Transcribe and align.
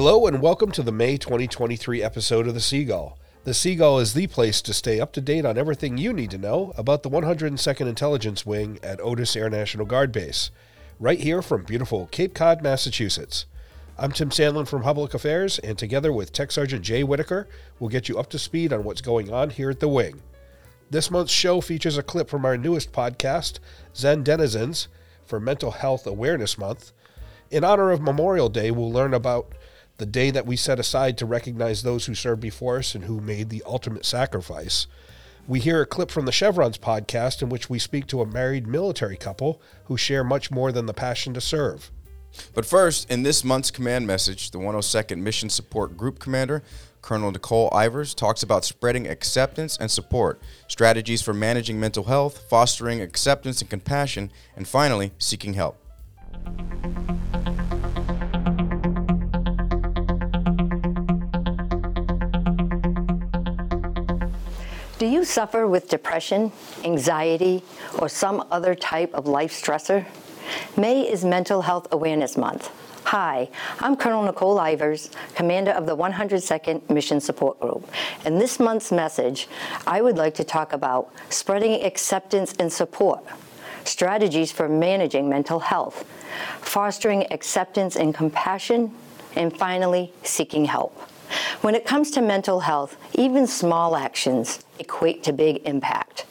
Hello 0.00 0.28
and 0.28 0.40
welcome 0.40 0.70
to 0.70 0.84
the 0.84 0.92
May 0.92 1.16
2023 1.16 2.04
episode 2.04 2.46
of 2.46 2.54
The 2.54 2.60
Seagull. 2.60 3.18
The 3.42 3.52
Seagull 3.52 3.98
is 3.98 4.14
the 4.14 4.28
place 4.28 4.62
to 4.62 4.72
stay 4.72 5.00
up 5.00 5.12
to 5.14 5.20
date 5.20 5.44
on 5.44 5.58
everything 5.58 5.98
you 5.98 6.12
need 6.12 6.30
to 6.30 6.38
know 6.38 6.72
about 6.76 7.02
the 7.02 7.10
102nd 7.10 7.88
Intelligence 7.88 8.46
Wing 8.46 8.78
at 8.80 9.00
Otis 9.00 9.34
Air 9.34 9.50
National 9.50 9.84
Guard 9.84 10.12
Base, 10.12 10.52
right 11.00 11.18
here 11.18 11.42
from 11.42 11.64
beautiful 11.64 12.06
Cape 12.12 12.32
Cod, 12.32 12.62
Massachusetts. 12.62 13.46
I'm 13.98 14.12
Tim 14.12 14.30
Sandlin 14.30 14.68
from 14.68 14.82
Public 14.82 15.14
Affairs, 15.14 15.58
and 15.58 15.76
together 15.76 16.12
with 16.12 16.32
Tech 16.32 16.52
Sergeant 16.52 16.84
Jay 16.84 17.02
Whitaker, 17.02 17.48
we'll 17.80 17.90
get 17.90 18.08
you 18.08 18.20
up 18.20 18.30
to 18.30 18.38
speed 18.38 18.72
on 18.72 18.84
what's 18.84 19.00
going 19.00 19.32
on 19.32 19.50
here 19.50 19.70
at 19.70 19.80
the 19.80 19.88
Wing. 19.88 20.22
This 20.90 21.10
month's 21.10 21.32
show 21.32 21.60
features 21.60 21.98
a 21.98 22.04
clip 22.04 22.30
from 22.30 22.44
our 22.44 22.56
newest 22.56 22.92
podcast, 22.92 23.58
Zen 23.96 24.22
Denizens, 24.22 24.86
for 25.26 25.40
Mental 25.40 25.72
Health 25.72 26.06
Awareness 26.06 26.56
Month. 26.56 26.92
In 27.50 27.64
honor 27.64 27.90
of 27.90 28.00
Memorial 28.00 28.48
Day, 28.48 28.70
we'll 28.70 28.92
learn 28.92 29.12
about 29.12 29.54
the 29.98 30.06
day 30.06 30.30
that 30.30 30.46
we 30.46 30.56
set 30.56 30.78
aside 30.78 31.18
to 31.18 31.26
recognize 31.26 31.82
those 31.82 32.06
who 32.06 32.14
served 32.14 32.40
before 32.40 32.78
us 32.78 32.94
and 32.94 33.04
who 33.04 33.20
made 33.20 33.50
the 33.50 33.62
ultimate 33.66 34.06
sacrifice. 34.06 34.86
We 35.46 35.60
hear 35.60 35.82
a 35.82 35.86
clip 35.86 36.10
from 36.10 36.24
the 36.24 36.32
Chevrons 36.32 36.78
podcast 36.78 37.42
in 37.42 37.48
which 37.48 37.68
we 37.68 37.78
speak 37.78 38.06
to 38.08 38.20
a 38.20 38.26
married 38.26 38.66
military 38.66 39.16
couple 39.16 39.60
who 39.84 39.96
share 39.96 40.22
much 40.22 40.50
more 40.50 40.72
than 40.72 40.86
the 40.86 40.94
passion 40.94 41.34
to 41.34 41.40
serve. 41.40 41.90
But 42.54 42.66
first, 42.66 43.10
in 43.10 43.22
this 43.22 43.42
month's 43.42 43.70
command 43.70 44.06
message, 44.06 44.50
the 44.50 44.58
102nd 44.58 45.18
Mission 45.18 45.48
Support 45.48 45.96
Group 45.96 46.18
Commander, 46.18 46.62
Colonel 47.02 47.32
Nicole 47.32 47.70
Ivers, 47.70 48.14
talks 48.14 48.42
about 48.42 48.64
spreading 48.64 49.08
acceptance 49.08 49.76
and 49.78 49.90
support, 49.90 50.40
strategies 50.68 51.22
for 51.22 51.32
managing 51.32 51.80
mental 51.80 52.04
health, 52.04 52.44
fostering 52.50 53.00
acceptance 53.00 53.60
and 53.60 53.70
compassion, 53.70 54.30
and 54.54 54.68
finally, 54.68 55.12
seeking 55.18 55.54
help. 55.54 55.82
Do 64.98 65.06
you 65.06 65.24
suffer 65.24 65.68
with 65.68 65.88
depression, 65.88 66.50
anxiety, 66.82 67.62
or 68.00 68.08
some 68.08 68.44
other 68.50 68.74
type 68.74 69.14
of 69.14 69.28
life 69.28 69.52
stressor? 69.52 70.04
May 70.76 71.02
is 71.02 71.24
Mental 71.24 71.62
Health 71.62 71.86
Awareness 71.92 72.36
Month. 72.36 72.68
Hi, 73.04 73.48
I'm 73.78 73.94
Colonel 73.94 74.24
Nicole 74.24 74.56
Ivers, 74.56 75.10
Commander 75.36 75.70
of 75.70 75.86
the 75.86 75.96
102nd 75.96 76.90
Mission 76.90 77.20
Support 77.20 77.60
Group. 77.60 77.88
In 78.26 78.40
this 78.40 78.58
month's 78.58 78.90
message, 78.90 79.46
I 79.86 80.02
would 80.02 80.18
like 80.18 80.34
to 80.34 80.42
talk 80.42 80.72
about 80.72 81.12
spreading 81.30 81.84
acceptance 81.84 82.52
and 82.58 82.72
support, 82.72 83.22
strategies 83.84 84.50
for 84.50 84.68
managing 84.68 85.28
mental 85.28 85.60
health, 85.60 86.04
fostering 86.60 87.32
acceptance 87.32 87.94
and 87.94 88.12
compassion, 88.12 88.92
and 89.36 89.56
finally, 89.56 90.12
seeking 90.24 90.64
help. 90.64 90.92
When 91.60 91.74
it 91.74 91.84
comes 91.84 92.10
to 92.12 92.22
mental 92.22 92.60
health, 92.60 92.96
even 93.14 93.46
small 93.46 93.96
actions 93.96 94.60
equate 94.78 95.22
to 95.24 95.32
big 95.32 95.62
impact. 95.66 96.26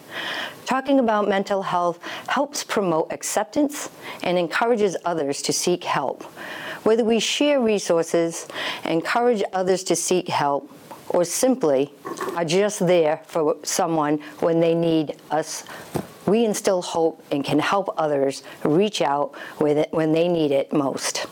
Talking 0.66 1.00
about 1.00 1.30
mental 1.30 1.62
health 1.62 2.00
helps 2.28 2.64
promote 2.64 3.12
acceptance 3.12 3.89
and 4.23 4.38
encourages 4.38 4.98
others 5.06 5.42
to 5.44 5.54
seek 5.54 5.84
help. 5.84 6.23
Whether 6.84 7.04
we 7.04 7.20
share 7.20 7.59
resources, 7.62 8.48
encourage 8.84 9.44
others 9.54 9.84
to 9.86 9.95
seek 9.95 10.28
help, 10.28 10.70
or 11.09 11.23
simply 11.23 11.94
are 12.36 12.45
just 12.45 12.86
there 12.86 13.22
for 13.28 13.56
someone 13.64 14.17
when 14.39 14.59
they 14.59 14.76
need 14.76 15.16
us, 15.32 15.64
we 16.26 16.43
instill 16.43 16.82
hope 16.82 17.23
and 17.32 17.43
can 17.43 17.60
help 17.60 17.93
others 17.98 18.43
reach 18.64 19.02
out 19.02 19.33
when 19.60 20.11
they 20.11 20.27
need 20.27 20.52
it 20.52 20.73
most. 20.73 21.27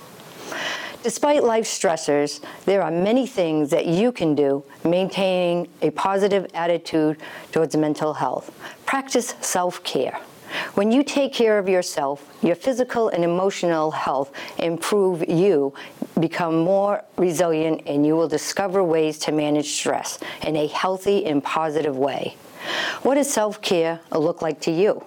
Despite 1.05 1.43
life 1.43 1.65
stressors, 1.65 2.41
there 2.65 2.81
are 2.81 2.89
many 2.89 3.27
things 3.27 3.69
that 3.69 3.85
you 3.85 4.11
can 4.11 4.33
do 4.33 4.63
maintaining 4.83 5.67
a 5.83 5.91
positive 5.91 6.47
attitude 6.55 7.17
towards 7.51 7.77
mental 7.77 8.15
health. 8.15 8.49
Practice 8.87 9.35
self 9.39 9.83
care. 9.83 10.19
When 10.73 10.91
you 10.91 11.03
take 11.03 11.31
care 11.31 11.59
of 11.59 11.69
yourself, 11.69 12.27
your 12.41 12.55
physical 12.55 13.09
and 13.09 13.23
emotional 13.23 13.91
health 13.91 14.31
improve 14.57 15.29
you, 15.29 15.75
become 16.19 16.57
more 16.57 17.03
resilient, 17.17 17.83
and 17.85 18.03
you 18.03 18.15
will 18.15 18.27
discover 18.27 18.83
ways 18.83 19.19
to 19.19 19.31
manage 19.31 19.73
stress 19.73 20.17
in 20.41 20.55
a 20.55 20.65
healthy 20.65 21.27
and 21.27 21.43
positive 21.43 21.95
way. 21.95 22.35
What 23.03 23.13
does 23.13 23.31
self 23.31 23.61
care 23.61 23.99
look 24.11 24.41
like 24.41 24.59
to 24.61 24.71
you? 24.71 25.05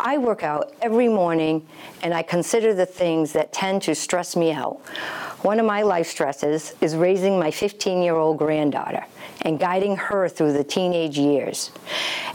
I 0.00 0.18
work 0.18 0.42
out 0.42 0.74
every 0.82 1.08
morning 1.08 1.66
and 2.02 2.12
I 2.14 2.22
consider 2.22 2.74
the 2.74 2.86
things 2.86 3.32
that 3.34 3.52
tend 3.52 3.82
to 3.82 3.94
stress 3.94 4.36
me 4.36 4.52
out. 4.52 4.80
One 5.42 5.60
of 5.60 5.66
my 5.66 5.82
life 5.82 6.08
stresses 6.08 6.74
is 6.80 6.96
raising 6.96 7.38
my 7.38 7.52
15 7.52 8.02
year 8.02 8.16
old 8.16 8.38
granddaughter 8.38 9.04
and 9.42 9.58
guiding 9.58 9.94
her 9.96 10.28
through 10.28 10.52
the 10.52 10.64
teenage 10.64 11.16
years. 11.16 11.70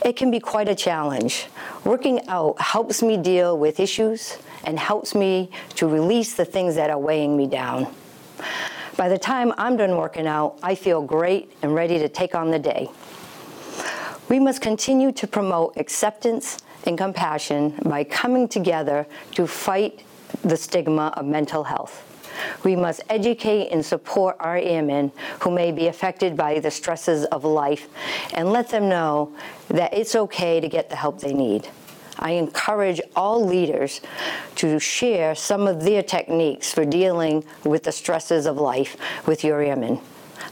It 0.05 0.15
can 0.15 0.31
be 0.31 0.39
quite 0.39 0.69
a 0.69 0.75
challenge. 0.75 1.47
Working 1.83 2.25
out 2.29 2.61
helps 2.61 3.03
me 3.03 3.17
deal 3.17 3.57
with 3.57 3.81
issues 3.81 4.37
and 4.63 4.79
helps 4.79 5.13
me 5.13 5.51
to 5.75 5.85
release 5.85 6.35
the 6.35 6.45
things 6.45 6.75
that 6.75 6.89
are 6.89 6.97
weighing 6.97 7.35
me 7.35 7.45
down. 7.45 7.93
By 8.95 9.09
the 9.09 9.17
time 9.17 9.53
I'm 9.57 9.75
done 9.75 9.97
working 9.97 10.25
out, 10.25 10.57
I 10.63 10.75
feel 10.75 11.01
great 11.01 11.51
and 11.61 11.75
ready 11.75 11.99
to 11.99 12.07
take 12.07 12.35
on 12.35 12.51
the 12.51 12.59
day. 12.59 12.89
We 14.29 14.39
must 14.39 14.61
continue 14.61 15.11
to 15.11 15.27
promote 15.27 15.75
acceptance 15.75 16.59
and 16.85 16.97
compassion 16.97 17.77
by 17.83 18.05
coming 18.05 18.47
together 18.47 19.05
to 19.31 19.45
fight 19.45 20.03
the 20.41 20.55
stigma 20.55 21.13
of 21.17 21.25
mental 21.25 21.65
health. 21.65 22.12
We 22.63 22.75
must 22.75 23.01
educate 23.09 23.69
and 23.69 23.85
support 23.85 24.35
our 24.39 24.57
airmen 24.57 25.11
who 25.41 25.51
may 25.51 25.71
be 25.71 25.87
affected 25.87 26.35
by 26.35 26.59
the 26.59 26.71
stresses 26.71 27.25
of 27.25 27.43
life 27.43 27.87
and 28.33 28.51
let 28.51 28.69
them 28.69 28.89
know 28.89 29.33
that 29.69 29.93
it's 29.93 30.15
okay 30.15 30.59
to 30.59 30.67
get 30.67 30.89
the 30.89 30.95
help 30.95 31.19
they 31.19 31.33
need. 31.33 31.69
I 32.19 32.31
encourage 32.31 33.01
all 33.15 33.45
leaders 33.45 34.01
to 34.55 34.79
share 34.79 35.35
some 35.35 35.67
of 35.67 35.83
their 35.83 36.03
techniques 36.03 36.71
for 36.73 36.85
dealing 36.85 37.43
with 37.63 37.83
the 37.83 37.91
stresses 37.91 38.45
of 38.45 38.57
life 38.57 38.95
with 39.25 39.43
your 39.43 39.61
airmen. 39.61 39.99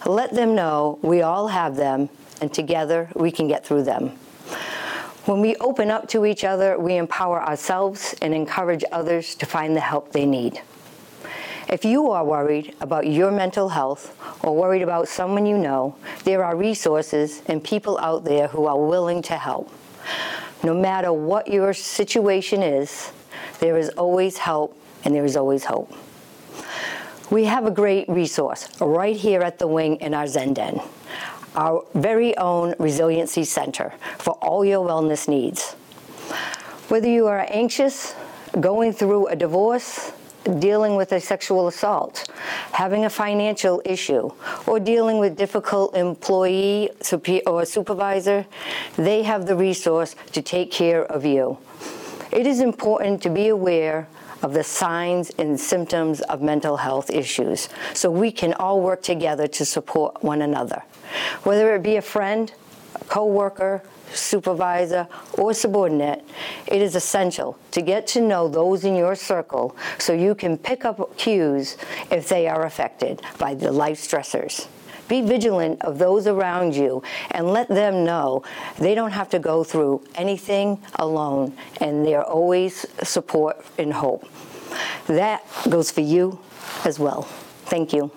Let 0.05 0.33
them 0.33 0.55
know 0.55 0.99
we 1.01 1.21
all 1.21 1.47
have 1.47 1.75
them 1.75 2.09
and 2.41 2.53
together 2.53 3.09
we 3.15 3.31
can 3.31 3.47
get 3.47 3.65
through 3.65 3.83
them. 3.83 4.17
When 5.25 5.39
we 5.39 5.55
open 5.57 5.91
up 5.91 6.09
to 6.09 6.25
each 6.25 6.43
other, 6.43 6.79
we 6.79 6.97
empower 6.97 7.41
ourselves 7.41 8.15
and 8.23 8.33
encourage 8.33 8.83
others 8.91 9.35
to 9.35 9.45
find 9.45 9.75
the 9.75 9.81
help 9.81 10.11
they 10.11 10.25
need. 10.25 10.61
If 11.69 11.85
you 11.85 12.09
are 12.11 12.25
worried 12.25 12.75
about 12.81 13.07
your 13.07 13.31
mental 13.31 13.69
health 13.69 14.17
or 14.43 14.55
worried 14.55 14.81
about 14.81 15.07
someone 15.07 15.45
you 15.45 15.57
know, 15.57 15.95
there 16.23 16.43
are 16.43 16.55
resources 16.55 17.41
and 17.47 17.63
people 17.63 17.97
out 17.99 18.23
there 18.25 18.47
who 18.47 18.65
are 18.65 18.79
willing 18.79 19.21
to 19.23 19.37
help. 19.37 19.71
No 20.63 20.73
matter 20.73 21.13
what 21.13 21.47
your 21.47 21.73
situation 21.73 22.61
is, 22.61 23.11
there 23.59 23.77
is 23.77 23.89
always 23.89 24.37
help 24.37 24.77
and 25.03 25.15
there 25.15 25.25
is 25.25 25.37
always 25.37 25.65
hope. 25.65 25.91
We 27.29 27.45
have 27.45 27.65
a 27.65 27.71
great 27.71 28.09
resource 28.09 28.67
right 28.81 29.15
here 29.15 29.41
at 29.41 29.57
the 29.57 29.67
wing 29.67 29.95
in 30.01 30.13
our 30.13 30.27
Zen 30.27 30.53
Den, 30.53 30.81
our 31.55 31.85
very 31.93 32.35
own 32.37 32.75
Resiliency 32.77 33.45
Center 33.45 33.93
for 34.17 34.33
all 34.41 34.65
your 34.65 34.85
wellness 34.85 35.27
needs. 35.29 35.73
Whether 36.89 37.07
you 37.07 37.27
are 37.27 37.45
anxious, 37.49 38.13
going 38.59 38.91
through 38.91 39.27
a 39.27 39.35
divorce, 39.35 40.11
dealing 40.59 40.95
with 40.95 41.11
a 41.11 41.19
sexual 41.19 41.67
assault, 41.67 42.29
having 42.71 43.05
a 43.05 43.09
financial 43.09 43.81
issue, 43.85 44.31
or 44.65 44.79
dealing 44.79 45.19
with 45.19 45.37
difficult 45.37 45.95
employee 45.95 46.89
or 47.45 47.65
supervisor, 47.65 48.45
they 48.95 49.23
have 49.23 49.45
the 49.45 49.55
resource 49.55 50.15
to 50.31 50.41
take 50.41 50.71
care 50.71 51.05
of 51.05 51.25
you. 51.25 51.57
It 52.31 52.47
is 52.47 52.59
important 52.61 53.21
to 53.23 53.29
be 53.29 53.49
aware 53.49 54.07
of 54.41 54.53
the 54.53 54.63
signs 54.63 55.29
and 55.37 55.59
symptoms 55.59 56.21
of 56.21 56.41
mental 56.41 56.77
health 56.77 57.11
issues 57.11 57.69
so 57.93 58.09
we 58.09 58.31
can 58.31 58.53
all 58.53 58.81
work 58.81 59.03
together 59.03 59.47
to 59.47 59.65
support 59.65 60.23
one 60.23 60.41
another. 60.41 60.81
Whether 61.43 61.75
it 61.75 61.83
be 61.83 61.97
a 61.97 62.01
friend, 62.01 62.51
a 62.95 63.03
co-worker, 63.05 63.83
supervisor, 64.13 65.07
or 65.33 65.53
subordinate, 65.53 66.23
it 66.67 66.81
is 66.81 66.95
essential 66.95 67.57
to 67.71 67.81
get 67.81 68.07
to 68.07 68.21
know 68.21 68.47
those 68.47 68.85
in 68.85 68.95
your 68.95 69.15
circle 69.15 69.75
so 69.97 70.13
you 70.13 70.35
can 70.35 70.57
pick 70.57 70.85
up 70.85 71.17
cues 71.17 71.77
if 72.11 72.27
they 72.29 72.47
are 72.47 72.65
affected 72.65 73.21
by 73.37 73.53
the 73.53 73.71
life 73.71 73.99
stressors. 73.99 74.67
Be 75.07 75.21
vigilant 75.21 75.81
of 75.81 75.97
those 75.97 76.25
around 76.25 76.73
you 76.73 77.03
and 77.31 77.51
let 77.51 77.67
them 77.67 78.05
know 78.05 78.43
they 78.79 78.95
don't 78.95 79.11
have 79.11 79.29
to 79.31 79.39
go 79.39 79.63
through 79.63 80.05
anything 80.15 80.81
alone 80.95 81.53
and 81.81 82.05
they're 82.05 82.23
always 82.23 82.85
support 83.03 83.65
and 83.77 83.91
hope. 83.91 84.25
That 85.07 85.43
goes 85.69 85.91
for 85.91 85.99
you 85.99 86.39
as 86.85 86.97
well. 86.97 87.23
Thank 87.65 87.91
you. 87.91 88.11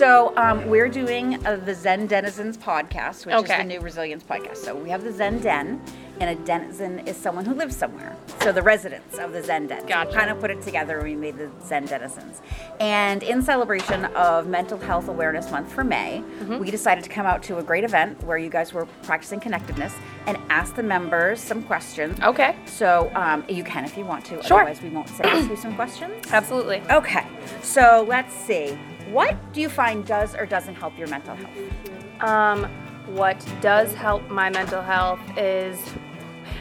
So 0.00 0.32
um, 0.38 0.66
we're 0.66 0.88
doing 0.88 1.44
uh, 1.46 1.56
the 1.56 1.74
Zen 1.74 2.06
Denizens 2.06 2.56
podcast, 2.56 3.26
which 3.26 3.34
is 3.34 3.42
Okay. 3.42 3.58
the 3.58 3.64
new 3.64 3.80
resilience 3.80 4.22
podcast. 4.24 4.56
So 4.56 4.74
we 4.74 4.88
have 4.88 5.04
the 5.04 5.12
Zen 5.12 5.40
Den, 5.40 5.78
and 6.20 6.30
a 6.30 6.42
denizen 6.46 7.00
is 7.06 7.18
someone 7.18 7.44
who 7.44 7.52
lives 7.52 7.76
somewhere. 7.76 8.16
So 8.40 8.50
the 8.50 8.62
residents 8.62 9.18
of 9.18 9.32
the 9.32 9.42
Zen 9.42 9.66
Den. 9.66 9.82
So 9.82 9.88
Gotcha. 9.88 10.14
kind 10.16 10.30
of 10.30 10.40
put 10.40 10.50
it 10.50 10.62
together. 10.62 10.94
and 11.00 11.04
We 11.06 11.14
made 11.14 11.36
the 11.36 11.50
Zen 11.62 11.84
Denizens, 11.84 12.40
and 12.80 13.22
in 13.22 13.42
celebration 13.42 14.06
of 14.16 14.46
Mental 14.46 14.78
Health 14.78 15.08
Awareness 15.08 15.50
Month 15.50 15.70
for 15.70 15.84
May, 15.84 16.22
Mm-hmm. 16.40 16.56
we 16.60 16.70
decided 16.70 17.04
to 17.04 17.10
come 17.10 17.26
out 17.26 17.42
to 17.42 17.58
a 17.58 17.62
great 17.62 17.84
event 17.84 18.22
where 18.24 18.38
you 18.38 18.48
guys 18.48 18.72
were 18.72 18.86
practicing 19.02 19.38
connectedness 19.38 19.92
and 20.26 20.38
ask 20.48 20.76
the 20.76 20.82
members 20.82 21.38
some 21.42 21.62
questions. 21.64 22.18
Okay. 22.22 22.56
So 22.64 23.12
um, 23.14 23.44
you 23.50 23.64
can 23.64 23.84
if 23.84 23.98
you 23.98 24.06
want 24.06 24.24
to. 24.26 24.42
Sure. 24.44 24.60
Otherwise, 24.62 24.80
we 24.80 24.88
won't 24.88 25.10
say 25.10 25.24
ask 25.24 25.50
you 25.50 25.56
some 25.56 25.74
questions. 25.76 26.26
Absolutely. 26.30 26.80
Okay, 26.90 27.26
so 27.60 28.06
let's 28.08 28.32
see. 28.32 28.78
What 29.10 29.52
do 29.52 29.60
you 29.60 29.68
find 29.68 30.06
does 30.06 30.36
or 30.36 30.46
doesn't 30.46 30.76
help 30.76 30.96
your 30.96 31.08
mental 31.08 31.34
health? 31.34 32.22
Um, 32.22 32.64
what 33.16 33.44
does 33.60 33.92
help 33.92 34.28
my 34.30 34.50
mental 34.50 34.82
health 34.82 35.20
is, 35.36 35.76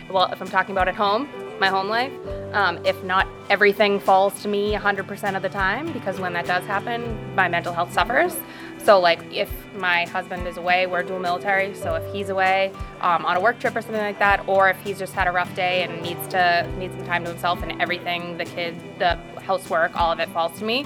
well, 0.10 0.32
if 0.32 0.42
I'm 0.42 0.48
talking 0.48 0.72
about 0.72 0.88
at 0.88 0.96
home, 0.96 1.30
my 1.60 1.68
home 1.68 1.90
life, 1.90 2.12
um, 2.54 2.84
if 2.88 3.04
not 3.04 3.28
everything 3.52 4.00
falls 4.00 4.42
to 4.42 4.48
me 4.48 4.74
100% 4.74 5.36
of 5.36 5.44
the 5.44 5.50
time, 5.50 5.94
because 5.94 6.20
when 6.20 6.34
that 6.34 6.48
does 6.48 6.66
happen, 6.66 7.36
my 7.36 7.48
mental 7.48 7.72
health 7.72 7.94
suffers. 7.94 8.36
So, 8.80 9.00
like, 9.00 9.20
if 9.32 9.52
my 9.76 10.06
husband 10.06 10.48
is 10.48 10.58
away, 10.58 10.88
we're 10.88 11.04
dual 11.04 11.20
military, 11.20 11.76
so 11.76 11.94
if 11.96 12.14
he's 12.14 12.30
away 12.30 12.72
um, 13.02 13.26
on 13.26 13.38
a 13.38 13.42
work 13.42 13.60
trip 13.60 13.76
or 13.76 13.82
something 13.82 14.02
like 14.02 14.18
that, 14.18 14.48
or 14.48 14.70
if 14.70 14.80
he's 14.80 14.98
just 14.98 15.14
had 15.14 15.28
a 15.28 15.32
rough 15.32 15.54
day 15.54 15.84
and 15.84 16.02
needs 16.02 16.28
to 16.30 16.68
need 16.80 16.92
some 16.94 17.06
time 17.06 17.26
to 17.26 17.30
himself, 17.30 17.62
and 17.62 17.80
everything, 17.80 18.38
the 18.38 18.46
kid, 18.46 18.76
the 18.98 19.18
housework, 19.42 19.96
all 20.00 20.12
of 20.12 20.20
it 20.20 20.30
falls 20.30 20.58
to 20.58 20.66
me, 20.66 20.86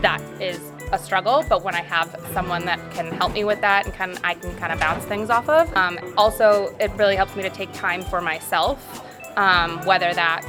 that 0.00 0.20
is 0.40 0.72
a 0.92 0.98
struggle 0.98 1.44
but 1.48 1.62
when 1.62 1.74
i 1.74 1.82
have 1.82 2.14
someone 2.32 2.64
that 2.64 2.78
can 2.92 3.10
help 3.12 3.32
me 3.32 3.44
with 3.44 3.60
that 3.60 3.84
and 3.84 3.94
can 3.94 4.18
i 4.24 4.34
can 4.34 4.54
kind 4.56 4.72
of 4.72 4.78
bounce 4.80 5.04
things 5.04 5.30
off 5.30 5.48
of. 5.48 5.74
Um, 5.76 5.98
also 6.16 6.74
it 6.78 6.90
really 6.92 7.16
helps 7.16 7.34
me 7.36 7.42
to 7.42 7.50
take 7.50 7.72
time 7.72 8.02
for 8.02 8.20
myself 8.20 9.02
um, 9.36 9.84
whether 9.84 10.12
that's 10.14 10.46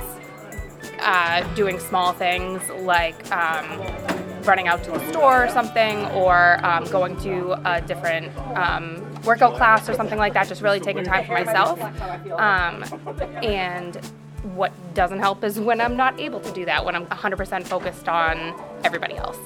uh, 1.00 1.42
doing 1.54 1.80
small 1.80 2.14
things 2.14 2.62
like 2.82 3.32
um, 3.32 3.66
running 4.44 4.68
out 4.68 4.84
to 4.84 4.92
the 4.92 5.12
store 5.12 5.46
or 5.46 5.50
something 5.50 6.06
or 6.08 6.64
um, 6.66 6.86
going 6.86 7.18
to 7.18 7.52
a 7.70 7.82
different 7.82 8.36
um, 8.56 9.04
workout 9.24 9.56
class 9.56 9.90
or 9.90 9.94
something 9.94 10.18
like 10.18 10.34
that 10.34 10.48
just 10.48 10.62
really 10.62 10.80
taking 10.80 11.04
time 11.04 11.26
for 11.26 11.34
myself. 11.34 11.80
Um, 12.40 12.84
and 13.44 14.00
what 14.56 14.72
doesn't 14.94 15.20
help 15.20 15.44
is 15.44 15.60
when 15.60 15.82
i'm 15.82 15.98
not 15.98 16.18
able 16.20 16.40
to 16.40 16.52
do 16.54 16.64
that 16.64 16.86
when 16.86 16.96
i'm 16.96 17.06
100% 17.08 17.68
focused 17.68 18.08
on 18.08 18.54
everybody 18.84 19.16
else 19.16 19.38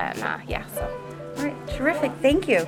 and 0.00 0.22
uh, 0.22 0.38
yeah 0.48 0.66
so 0.68 0.90
All 1.36 1.44
right, 1.44 1.68
terrific. 1.68 2.12
Thank 2.20 2.48
you. 2.48 2.66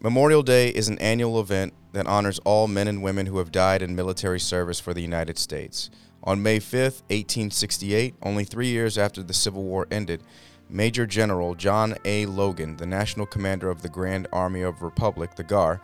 Memorial 0.00 0.42
Day 0.42 0.68
is 0.68 0.88
an 0.88 0.98
annual 0.98 1.40
event 1.40 1.74
that 1.92 2.06
honors 2.06 2.38
all 2.44 2.68
men 2.68 2.86
and 2.86 3.02
women 3.02 3.26
who 3.26 3.38
have 3.38 3.50
died 3.50 3.82
in 3.82 3.96
military 3.96 4.38
service 4.38 4.78
for 4.78 4.94
the 4.94 5.00
United 5.00 5.38
States. 5.38 5.90
On 6.22 6.42
May 6.42 6.58
5th, 6.58 7.02
1868, 7.08 8.14
only 8.22 8.44
three 8.44 8.68
years 8.68 8.98
after 8.98 9.22
the 9.22 9.32
Civil 9.32 9.62
War 9.64 9.86
ended, 9.90 10.22
Major 10.68 11.06
General 11.06 11.54
John 11.54 11.94
A. 12.04 12.26
Logan, 12.26 12.76
the 12.76 12.86
national 12.86 13.26
commander 13.26 13.70
of 13.70 13.82
the 13.82 13.88
Grand 13.88 14.26
Army 14.32 14.62
of 14.62 14.82
Republic, 14.82 15.36
the 15.36 15.44
GAR, 15.44 15.80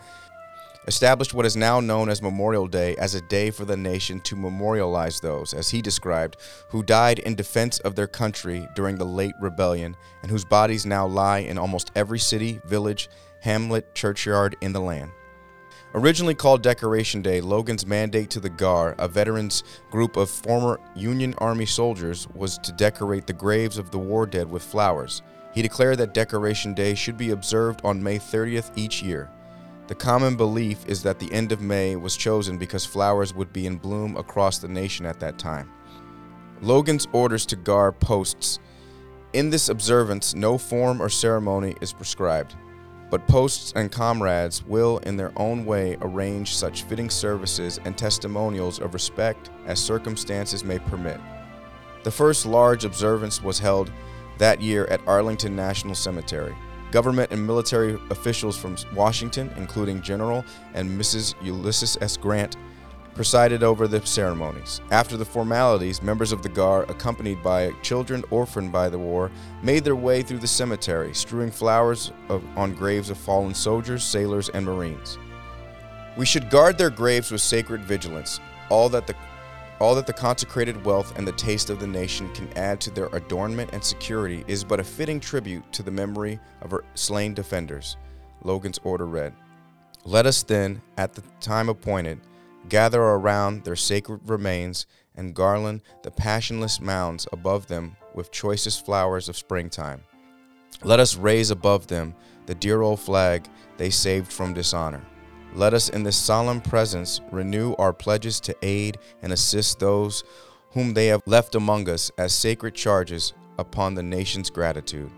established 0.86 1.34
what 1.34 1.46
is 1.46 1.56
now 1.56 1.80
known 1.80 2.08
as 2.08 2.22
Memorial 2.22 2.66
Day 2.66 2.96
as 2.96 3.14
a 3.14 3.20
day 3.20 3.50
for 3.50 3.64
the 3.64 3.76
nation 3.76 4.20
to 4.22 4.36
memorialize 4.36 5.20
those, 5.20 5.54
as 5.54 5.70
he 5.70 5.80
described, 5.80 6.36
who 6.68 6.82
died 6.82 7.20
in 7.20 7.34
defense 7.34 7.78
of 7.80 7.94
their 7.94 8.06
country 8.06 8.68
during 8.74 8.96
the 8.96 9.04
late 9.04 9.34
rebellion 9.40 9.96
and 10.22 10.30
whose 10.30 10.44
bodies 10.44 10.84
now 10.84 11.06
lie 11.06 11.38
in 11.38 11.58
almost 11.58 11.92
every 11.94 12.18
city, 12.18 12.60
village, 12.64 13.08
hamlet, 13.40 13.94
churchyard 13.94 14.56
in 14.60 14.72
the 14.72 14.80
land. 14.80 15.10
Originally 15.94 16.34
called 16.34 16.62
Decoration 16.62 17.20
Day, 17.20 17.42
Logan's 17.42 17.84
mandate 17.84 18.30
to 18.30 18.40
the 18.40 18.48
GAR, 18.48 18.94
a 18.98 19.06
veterans 19.06 19.62
group 19.90 20.16
of 20.16 20.30
former 20.30 20.80
Union 20.94 21.34
Army 21.36 21.66
soldiers, 21.66 22.26
was 22.34 22.56
to 22.58 22.72
decorate 22.72 23.26
the 23.26 23.32
graves 23.34 23.76
of 23.76 23.90
the 23.90 23.98
war 23.98 24.24
dead 24.24 24.50
with 24.50 24.62
flowers. 24.62 25.20
He 25.52 25.60
declared 25.60 25.98
that 25.98 26.14
Decoration 26.14 26.72
Day 26.72 26.94
should 26.94 27.18
be 27.18 27.30
observed 27.30 27.82
on 27.84 28.02
May 28.02 28.18
30th 28.18 28.70
each 28.74 29.02
year. 29.02 29.28
The 29.88 29.94
common 29.96 30.36
belief 30.36 30.86
is 30.86 31.02
that 31.02 31.18
the 31.18 31.32
end 31.32 31.50
of 31.50 31.60
May 31.60 31.96
was 31.96 32.16
chosen 32.16 32.56
because 32.56 32.86
flowers 32.86 33.34
would 33.34 33.52
be 33.52 33.66
in 33.66 33.76
bloom 33.76 34.16
across 34.16 34.58
the 34.58 34.68
nation 34.68 35.04
at 35.04 35.18
that 35.20 35.38
time. 35.38 35.70
Logan's 36.60 37.08
orders 37.12 37.44
to 37.46 37.56
GAR 37.56 37.90
posts 37.90 38.60
In 39.32 39.50
this 39.50 39.68
observance, 39.68 40.34
no 40.34 40.56
form 40.56 41.02
or 41.02 41.08
ceremony 41.08 41.74
is 41.80 41.92
prescribed, 41.92 42.54
but 43.10 43.26
posts 43.26 43.72
and 43.74 43.90
comrades 43.90 44.64
will, 44.64 44.98
in 44.98 45.16
their 45.16 45.32
own 45.36 45.64
way, 45.64 45.96
arrange 46.00 46.54
such 46.54 46.84
fitting 46.84 47.10
services 47.10 47.80
and 47.84 47.98
testimonials 47.98 48.78
of 48.78 48.94
respect 48.94 49.50
as 49.66 49.80
circumstances 49.80 50.62
may 50.62 50.78
permit. 50.78 51.20
The 52.04 52.10
first 52.10 52.46
large 52.46 52.84
observance 52.84 53.42
was 53.42 53.58
held 53.58 53.90
that 54.38 54.62
year 54.62 54.86
at 54.86 55.06
Arlington 55.06 55.56
National 55.56 55.94
Cemetery. 55.94 56.54
Government 56.92 57.32
and 57.32 57.44
military 57.44 57.98
officials 58.10 58.56
from 58.56 58.76
Washington, 58.94 59.50
including 59.56 60.02
General 60.02 60.44
and 60.74 60.88
Mrs. 60.88 61.34
Ulysses 61.42 61.96
S. 62.00 62.18
Grant, 62.18 62.56
presided 63.14 63.62
over 63.62 63.88
the 63.88 64.04
ceremonies. 64.06 64.80
After 64.90 65.16
the 65.16 65.24
formalities, 65.24 66.02
members 66.02 66.32
of 66.32 66.42
the 66.42 66.48
GAR, 66.50 66.82
accompanied 66.84 67.42
by 67.42 67.72
children 67.82 68.22
orphaned 68.30 68.72
by 68.72 68.88
the 68.88 68.98
war, 68.98 69.30
made 69.62 69.84
their 69.84 69.96
way 69.96 70.22
through 70.22 70.38
the 70.38 70.46
cemetery, 70.46 71.14
strewing 71.14 71.50
flowers 71.50 72.12
of, 72.28 72.44
on 72.56 72.74
graves 72.74 73.10
of 73.10 73.18
fallen 73.18 73.54
soldiers, 73.54 74.04
sailors, 74.04 74.50
and 74.50 74.64
Marines. 74.64 75.18
We 76.16 76.26
should 76.26 76.50
guard 76.50 76.76
their 76.76 76.90
graves 76.90 77.30
with 77.30 77.40
sacred 77.40 77.82
vigilance. 77.84 78.38
All 78.68 78.88
that 78.90 79.06
the 79.06 79.16
all 79.82 79.96
that 79.96 80.06
the 80.06 80.12
consecrated 80.12 80.84
wealth 80.84 81.18
and 81.18 81.26
the 81.26 81.32
taste 81.32 81.68
of 81.68 81.80
the 81.80 81.86
nation 81.86 82.32
can 82.34 82.48
add 82.56 82.80
to 82.80 82.90
their 82.90 83.06
adornment 83.06 83.68
and 83.72 83.82
security 83.82 84.44
is 84.46 84.62
but 84.62 84.78
a 84.78 84.84
fitting 84.84 85.18
tribute 85.18 85.64
to 85.72 85.82
the 85.82 85.90
memory 85.90 86.38
of 86.60 86.70
her 86.70 86.84
slain 86.94 87.34
defenders. 87.34 87.96
Logan's 88.44 88.78
order 88.84 89.06
read. 89.06 89.34
Let 90.04 90.24
us 90.24 90.44
then, 90.44 90.80
at 90.98 91.14
the 91.14 91.22
time 91.40 91.68
appointed, 91.68 92.20
gather 92.68 93.02
around 93.02 93.64
their 93.64 93.74
sacred 93.74 94.20
remains 94.28 94.86
and 95.16 95.34
garland 95.34 95.82
the 96.04 96.12
passionless 96.12 96.80
mounds 96.80 97.26
above 97.32 97.66
them 97.66 97.96
with 98.14 98.30
choicest 98.30 98.86
flowers 98.86 99.28
of 99.28 99.36
springtime. 99.36 100.02
Let 100.84 101.00
us 101.00 101.16
raise 101.16 101.50
above 101.50 101.88
them 101.88 102.14
the 102.46 102.54
dear 102.54 102.82
old 102.82 103.00
flag 103.00 103.48
they 103.78 103.90
saved 103.90 104.32
from 104.32 104.54
dishonor. 104.54 105.02
Let 105.54 105.74
us 105.74 105.90
in 105.90 106.02
this 106.02 106.16
solemn 106.16 106.62
presence 106.62 107.20
renew 107.30 107.74
our 107.74 107.92
pledges 107.92 108.40
to 108.40 108.56
aid 108.62 108.98
and 109.20 109.32
assist 109.32 109.78
those 109.78 110.24
whom 110.70 110.94
they 110.94 111.08
have 111.08 111.22
left 111.26 111.54
among 111.54 111.90
us 111.90 112.10
as 112.16 112.34
sacred 112.34 112.74
charges 112.74 113.34
upon 113.58 113.94
the 113.94 114.02
nation's 114.02 114.48
gratitude. 114.48 115.10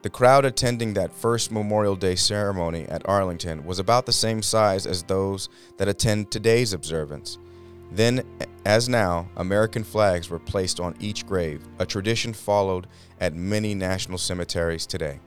The 0.00 0.10
crowd 0.10 0.44
attending 0.46 0.94
that 0.94 1.12
first 1.12 1.50
Memorial 1.50 1.96
Day 1.96 2.14
ceremony 2.14 2.86
at 2.86 3.06
Arlington 3.06 3.66
was 3.66 3.78
about 3.78 4.06
the 4.06 4.12
same 4.12 4.40
size 4.40 4.86
as 4.86 5.02
those 5.02 5.48
that 5.76 5.88
attend 5.88 6.30
today's 6.30 6.72
observance. 6.72 7.38
Then, 7.92 8.22
as 8.64 8.88
now, 8.88 9.28
American 9.36 9.84
flags 9.84 10.30
were 10.30 10.38
placed 10.38 10.80
on 10.80 10.96
each 11.00 11.26
grave, 11.26 11.62
a 11.78 11.86
tradition 11.86 12.32
followed 12.32 12.86
at 13.20 13.34
many 13.34 13.74
national 13.74 14.18
cemeteries 14.18 14.86
today. 14.86 15.20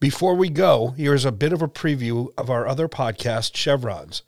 Before 0.00 0.34
we 0.34 0.48
go, 0.48 0.94
here's 0.96 1.26
a 1.26 1.30
bit 1.30 1.52
of 1.52 1.60
a 1.60 1.68
preview 1.68 2.28
of 2.38 2.48
our 2.48 2.66
other 2.66 2.88
podcast, 2.88 3.54
Chevrons. 3.54 4.22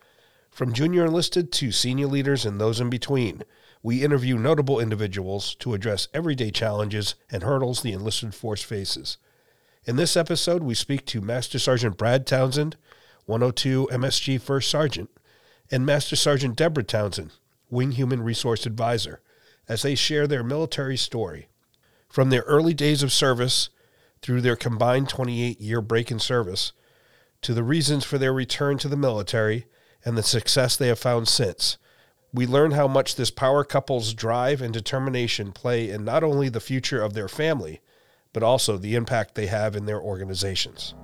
From 0.50 0.74
junior 0.74 1.06
enlisted 1.06 1.50
to 1.52 1.72
senior 1.72 2.08
leaders 2.08 2.44
and 2.44 2.60
those 2.60 2.78
in 2.78 2.90
between, 2.90 3.42
we 3.82 4.04
interview 4.04 4.36
notable 4.36 4.78
individuals 4.78 5.54
to 5.54 5.72
address 5.72 6.08
everyday 6.12 6.50
challenges 6.50 7.14
and 7.30 7.42
hurdles 7.42 7.80
the 7.80 7.94
enlisted 7.94 8.34
force 8.34 8.62
faces. 8.62 9.16
In 9.86 9.96
this 9.96 10.14
episode, 10.14 10.62
we 10.62 10.74
speak 10.74 11.06
to 11.06 11.22
Master 11.22 11.58
Sergeant 11.58 11.96
Brad 11.96 12.26
Townsend, 12.26 12.76
102 13.24 13.88
MSG 13.90 14.42
First 14.42 14.68
Sergeant, 14.68 15.08
and 15.70 15.86
Master 15.86 16.16
Sergeant 16.16 16.54
Deborah 16.54 16.84
Townsend, 16.84 17.30
Wing 17.70 17.92
Human 17.92 18.22
Resource 18.22 18.66
Advisor, 18.66 19.22
as 19.70 19.80
they 19.80 19.94
share 19.94 20.26
their 20.26 20.44
military 20.44 20.98
story. 20.98 21.48
From 22.10 22.28
their 22.28 22.42
early 22.42 22.74
days 22.74 23.02
of 23.02 23.10
service 23.10 23.70
through 24.22 24.40
their 24.40 24.56
combined 24.56 25.08
28 25.08 25.60
year 25.60 25.80
break 25.80 26.10
in 26.10 26.18
service 26.18 26.72
to 27.42 27.52
the 27.52 27.64
reasons 27.64 28.04
for 28.04 28.18
their 28.18 28.32
return 28.32 28.78
to 28.78 28.88
the 28.88 28.96
military 28.96 29.66
and 30.04 30.16
the 30.16 30.22
success 30.22 30.76
they 30.76 30.88
have 30.88 30.98
found 30.98 31.28
since. 31.28 31.76
We 32.32 32.46
learn 32.46 32.70
how 32.70 32.88
much 32.88 33.16
this 33.16 33.30
power 33.30 33.62
couple's 33.62 34.14
drive 34.14 34.62
and 34.62 34.72
determination 34.72 35.52
play 35.52 35.90
in 35.90 36.04
not 36.04 36.24
only 36.24 36.48
the 36.48 36.60
future 36.60 37.02
of 37.02 37.12
their 37.12 37.28
family, 37.28 37.80
but 38.32 38.42
also 38.42 38.78
the 38.78 38.94
impact 38.94 39.34
they 39.34 39.48
have 39.48 39.76
in 39.76 39.84
their 39.84 40.00
organizations. 40.00 40.94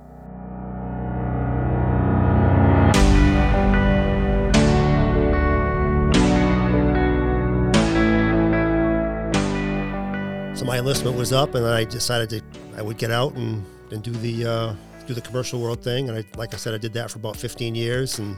Enlistment 10.79 11.17
was 11.17 11.31
up, 11.31 11.55
and 11.55 11.63
then 11.63 11.73
I 11.73 11.83
decided 11.83 12.29
to 12.31 12.41
I 12.77 12.81
would 12.81 12.97
get 12.97 13.11
out 13.11 13.33
and, 13.35 13.65
and 13.91 14.01
do 14.01 14.11
the 14.11 14.45
uh, 14.45 14.75
do 15.09 15.13
the 15.13 15.21
commercial 15.21 15.59
world 15.59 15.83
thing. 15.83 16.07
And 16.07 16.17
I, 16.17 16.23
like 16.37 16.53
I 16.53 16.57
said, 16.57 16.73
I 16.73 16.77
did 16.77 16.93
that 16.93 17.11
for 17.11 17.17
about 17.17 17.35
15 17.35 17.75
years. 17.75 18.19
And 18.19 18.37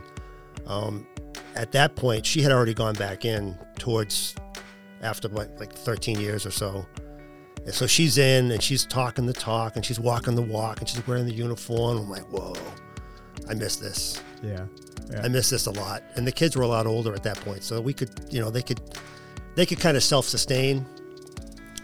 um, 0.66 1.06
at 1.54 1.70
that 1.72 1.94
point, 1.94 2.24
she 2.26 2.40
had 2.40 2.50
already 2.50 2.74
gone 2.74 2.94
back 2.94 3.24
in 3.24 3.56
towards 3.78 4.34
after 5.02 5.28
like, 5.28 5.60
like 5.60 5.72
13 5.72 6.18
years 6.18 6.46
or 6.46 6.50
so. 6.50 6.86
And 7.64 7.74
so 7.74 7.86
she's 7.86 8.18
in 8.18 8.50
and 8.50 8.62
she's 8.62 8.86
talking 8.86 9.26
the 9.26 9.32
talk 9.32 9.76
and 9.76 9.84
she's 9.84 10.00
walking 10.00 10.34
the 10.34 10.42
walk 10.42 10.80
and 10.80 10.88
she's 10.88 11.06
wearing 11.06 11.26
the 11.26 11.34
uniform. 11.34 11.98
I'm 11.98 12.10
like, 12.10 12.26
whoa, 12.32 12.54
I 13.48 13.54
miss 13.54 13.76
this. 13.76 14.22
Yeah. 14.42 15.22
I 15.22 15.28
miss 15.28 15.50
this 15.50 15.66
a 15.66 15.70
lot. 15.70 16.02
And 16.16 16.26
the 16.26 16.32
kids 16.32 16.56
were 16.56 16.62
a 16.62 16.66
lot 16.66 16.86
older 16.86 17.14
at 17.14 17.22
that 17.24 17.36
point, 17.36 17.62
so 17.62 17.82
we 17.82 17.92
could, 17.92 18.10
you 18.30 18.40
know, 18.40 18.50
they 18.50 18.62
could, 18.62 18.80
they 19.56 19.66
could 19.66 19.78
kind 19.78 19.94
of 19.94 20.02
self-sustain 20.02 20.86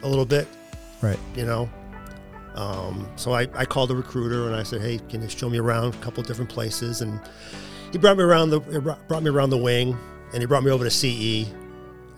a 0.03 0.09
little 0.09 0.27
bit, 0.27 0.47
Right. 1.03 1.19
you 1.35 1.45
know. 1.45 1.69
Um, 2.55 3.09
so 3.17 3.33
I, 3.33 3.47
I 3.55 3.65
called 3.65 3.91
the 3.91 3.95
recruiter 3.97 4.47
and 4.47 4.57
I 4.57 4.63
said, 4.65 4.81
hey, 4.81 4.99
can 5.09 5.23
you 5.23 5.29
show 5.29 5.49
me 5.49 5.59
around 5.59 5.95
a 5.95 5.99
couple 5.99 6.23
different 6.25 6.51
places? 6.51 7.03
And 7.03 7.21
he 7.93 7.99
brought 7.99 8.17
me 8.17 8.25
around 8.25 8.51
the 8.51 8.59
brought 8.61 9.07
brought 9.09 9.23
me 9.23 9.31
around 9.31 9.51
the 9.51 9.57
wing, 9.59 9.97
and 10.33 10.43
he 10.43 10.47
brought 10.47 10.63
me 10.65 10.71
over 10.71 10.85
to 10.85 10.91
CE, 10.91 11.49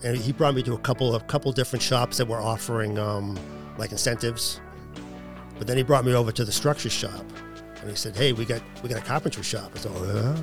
and 0.03 0.17
he 0.17 0.31
brought 0.33 0.53
me 0.55 0.63
to 0.63 0.73
a 0.73 0.77
couple 0.79 1.13
of 1.15 1.25
couple 1.27 1.51
different 1.51 1.81
shops 1.83 2.17
that 2.17 2.27
were 2.27 2.41
offering 2.41 2.97
um, 2.99 3.37
like 3.77 3.91
incentives. 3.91 4.59
But 5.57 5.67
then 5.67 5.77
he 5.77 5.83
brought 5.83 6.03
me 6.05 6.13
over 6.13 6.31
to 6.31 6.43
the 6.43 6.51
structure 6.51 6.89
shop, 6.89 7.23
and 7.79 7.89
he 7.89 7.95
said, 7.95 8.15
"Hey, 8.17 8.33
we 8.33 8.43
got 8.45 8.61
we 8.83 8.89
got 8.89 8.97
a 8.97 9.05
carpentry 9.05 9.43
shop." 9.43 9.71
I 9.75 9.77
said, 9.77 9.91
"Oh, 9.93 10.35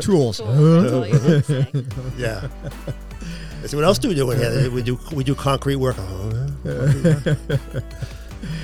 Tools. 0.00 0.40
yeah." 2.16 2.48
I 3.62 3.66
said, 3.66 3.76
"What 3.76 3.84
else 3.84 3.98
do 3.98 4.08
we 4.08 4.14
do 4.14 4.30
in 4.30 4.38
here? 4.38 4.70
We 4.70 4.82
do 4.82 4.98
we 5.12 5.24
do 5.24 5.34
concrete 5.34 5.76
work." 5.76 5.96
"Oh, 5.98 6.48
yeah." 6.64 7.34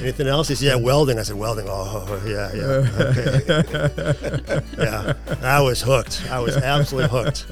Anything 0.01 0.27
else? 0.27 0.49
He 0.49 0.55
said, 0.55 0.67
"Yeah, 0.67 0.75
welding." 0.77 1.19
I 1.19 1.23
said, 1.23 1.37
"Welding." 1.37 1.67
Oh, 1.69 2.23
yeah, 2.27 2.53
yeah, 2.55 2.65
okay. 3.01 4.63
yeah. 4.79 5.15
I 5.43 5.61
was 5.61 5.83
hooked. 5.83 6.23
I 6.31 6.39
was 6.41 6.57
absolutely 6.57 7.11
hooked. 7.11 7.47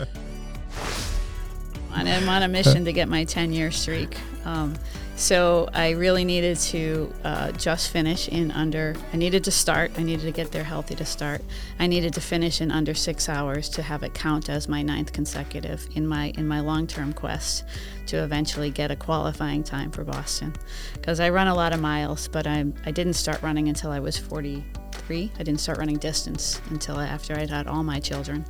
I'm 1.92 2.28
on 2.28 2.42
a 2.42 2.48
mission 2.48 2.84
to 2.84 2.92
get 2.92 3.08
my 3.08 3.24
10 3.24 3.52
year 3.52 3.70
streak. 3.70 4.16
Um, 4.44 4.74
so 5.20 5.68
I 5.74 5.90
really 5.90 6.24
needed 6.24 6.56
to 6.58 7.12
uh, 7.24 7.52
just 7.52 7.90
finish 7.90 8.26
in 8.28 8.50
under. 8.52 8.96
I 9.12 9.18
needed 9.18 9.44
to 9.44 9.50
start. 9.50 9.92
I 9.98 10.02
needed 10.02 10.24
to 10.24 10.32
get 10.32 10.50
there 10.50 10.64
healthy 10.64 10.94
to 10.94 11.04
start. 11.04 11.42
I 11.78 11.86
needed 11.86 12.14
to 12.14 12.22
finish 12.22 12.62
in 12.62 12.70
under 12.70 12.94
six 12.94 13.28
hours 13.28 13.68
to 13.70 13.82
have 13.82 14.02
it 14.02 14.14
count 14.14 14.48
as 14.48 14.66
my 14.66 14.80
ninth 14.80 15.12
consecutive 15.12 15.86
in 15.94 16.06
my 16.06 16.32
in 16.38 16.48
my 16.48 16.60
long 16.60 16.86
term 16.86 17.12
quest 17.12 17.64
to 18.06 18.24
eventually 18.24 18.70
get 18.70 18.90
a 18.90 18.96
qualifying 18.96 19.62
time 19.62 19.90
for 19.90 20.04
Boston. 20.04 20.54
Because 20.94 21.20
I 21.20 21.28
run 21.28 21.48
a 21.48 21.54
lot 21.54 21.74
of 21.74 21.80
miles, 21.80 22.26
but 22.26 22.46
I 22.46 22.64
I 22.86 22.90
didn't 22.90 23.14
start 23.14 23.42
running 23.42 23.68
until 23.68 23.90
I 23.90 24.00
was 24.00 24.16
43. 24.16 25.32
I 25.34 25.42
didn't 25.42 25.60
start 25.60 25.76
running 25.76 25.98
distance 25.98 26.62
until 26.70 26.98
after 26.98 27.36
I'd 27.36 27.50
had 27.50 27.66
all 27.66 27.82
my 27.82 28.00
children, 28.00 28.46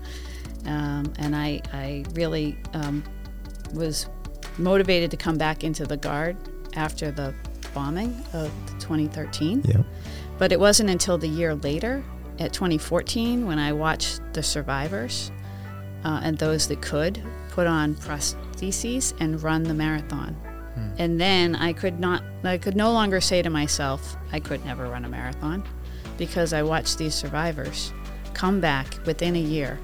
um, 0.66 1.12
and 1.18 1.34
I 1.34 1.62
I 1.72 2.04
really. 2.14 2.56
Um, 2.74 3.02
was 3.72 4.06
motivated 4.58 5.12
to 5.12 5.16
come 5.16 5.38
back 5.38 5.62
into 5.62 5.84
the 5.84 5.96
guard 5.96 6.36
after 6.74 7.10
the 7.10 7.34
bombing 7.74 8.22
of 8.32 8.50
2013. 8.78 9.62
Yeah. 9.64 9.82
But 10.38 10.52
it 10.52 10.60
wasn't 10.60 10.90
until 10.90 11.18
the 11.18 11.28
year 11.28 11.54
later, 11.54 12.02
at 12.38 12.52
2014, 12.52 13.46
when 13.46 13.58
I 13.58 13.72
watched 13.72 14.20
the 14.32 14.42
survivors 14.42 15.30
uh, 16.04 16.20
and 16.22 16.38
those 16.38 16.68
that 16.68 16.80
could 16.80 17.22
put 17.50 17.66
on 17.66 17.94
prostheses 17.94 19.14
and 19.20 19.42
run 19.42 19.62
the 19.64 19.74
marathon. 19.74 20.36
And 20.98 21.20
then 21.20 21.56
I 21.56 21.72
could 21.72 22.00
not, 22.00 22.22
I 22.44 22.58
could 22.58 22.76
no 22.76 22.92
longer 22.92 23.20
say 23.20 23.42
to 23.42 23.50
myself, 23.50 24.16
I 24.32 24.40
could 24.40 24.64
never 24.64 24.88
run 24.88 25.04
a 25.04 25.08
marathon 25.08 25.62
because 26.16 26.52
I 26.52 26.62
watched 26.62 26.98
these 26.98 27.14
survivors 27.14 27.92
come 28.34 28.60
back 28.60 28.86
within 29.06 29.36
a 29.36 29.40
year 29.40 29.78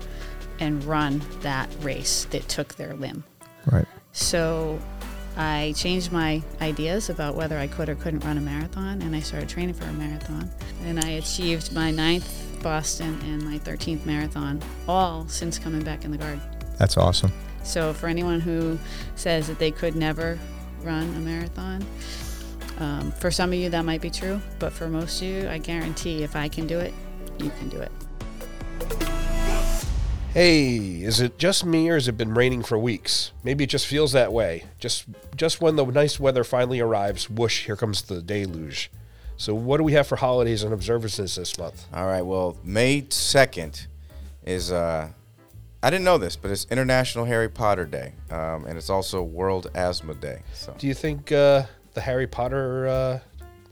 and 0.61 0.83
run 0.85 1.23
that 1.41 1.69
race 1.81 2.27
that 2.31 2.49
took 2.49 2.75
their 2.77 2.95
limb. 2.95 3.25
Right. 3.67 3.87
So 4.13 4.79
I 5.37 5.75
changed 5.77 6.13
my 6.13 6.43
ideas 6.61 7.11
about 7.11 7.35
whether 7.35 7.59
I 7.59 7.67
could 7.67 7.89
or 7.89 7.95
couldn't 7.95 8.25
run 8.25 8.39
a 8.39 8.41
marathon, 8.41 9.03
and 9.03 9.15
I 9.15 9.21
started 9.21 9.49
training 9.49 9.75
for 9.75 9.85
a 9.85 9.93
marathon. 9.93 10.51
And 10.85 10.99
I 11.01 11.11
achieved 11.11 11.75
my 11.75 11.91
ninth 11.91 12.47
Boston 12.63 13.21
and 13.23 13.45
my 13.45 13.59
13th 13.59 14.07
marathon, 14.07 14.61
all 14.89 15.29
since 15.29 15.59
coming 15.59 15.83
back 15.83 16.05
in 16.05 16.11
the 16.11 16.19
Guard. 16.19 16.41
That's 16.79 16.97
awesome. 16.97 17.33
So 17.63 17.93
for 17.93 18.07
anyone 18.07 18.41
who 18.41 18.79
says 19.15 19.47
that 19.49 19.59
they 19.59 19.71
could 19.71 19.95
never 19.95 20.39
run 20.83 21.03
a 21.15 21.21
marathon, 21.21 21.85
um, 22.79 23.13
for 23.13 23.31
some 23.31 23.51
of 23.51 23.59
you 23.59 23.71
that 23.71 23.85
might 23.85 24.01
be 24.01 24.11
true, 24.11 24.41
but 24.59 24.73
for 24.73 24.89
most 24.89 25.21
of 25.21 25.29
you, 25.29 25.49
I 25.49 25.59
guarantee 25.59 26.23
if 26.23 26.35
I 26.35 26.49
can 26.49 26.67
do 26.67 26.79
it, 26.79 26.93
you 27.39 27.51
can 27.51 27.69
do 27.69 27.81
it. 27.81 29.16
Hey, 30.37 31.01
is 31.01 31.19
it 31.23 31.39
just 31.39 31.65
me 31.65 31.89
or 31.89 31.95
has 31.95 32.09
it 32.09 32.19
been 32.19 32.35
raining 32.35 32.63
for 32.63 32.79
weeks? 32.79 33.33
Maybe 33.43 33.65
it 33.65 33.71
just 33.71 33.87
feels 33.87 34.13
that 34.13 34.35
way. 34.35 34.65
Just 34.79 35.07
just 35.35 35.63
when 35.63 35.77
the 35.77 35.87
nice 35.87 36.21
weather 36.21 36.45
finally 36.45 36.79
arrives, 36.79 37.31
whoosh, 37.31 37.65
here 37.65 37.75
comes 37.75 38.03
the 38.03 38.21
deluge. 38.21 38.91
So 39.39 39.55
what 39.55 39.79
do 39.79 39.83
we 39.83 39.95
have 39.95 40.07
for 40.07 40.17
holidays 40.17 40.63
and 40.63 40.75
observances 40.75 41.37
this 41.37 41.57
month? 41.57 41.87
All 41.91 42.05
right. 42.05 42.21
Well, 42.21 42.59
May 42.63 43.01
2nd 43.01 43.87
is, 44.45 44.71
uh, 44.71 45.09
I 45.83 45.89
didn't 45.89 46.05
know 46.05 46.19
this, 46.19 46.37
but 46.37 46.51
it's 46.51 46.67
International 46.67 47.25
Harry 47.25 47.49
Potter 47.49 47.87
Day. 47.87 48.13
Um, 48.31 48.67
and 48.67 48.77
it's 48.77 48.91
also 48.91 49.23
World 49.23 49.71
Asthma 49.75 50.17
Day. 50.17 50.43
So 50.53 50.75
Do 50.77 50.87
you 50.87 50.93
think 50.93 51.33
uh, 51.33 51.63
the 51.95 52.03
Harry 52.03 52.27
Potter 52.27 52.87
uh, 52.87 53.21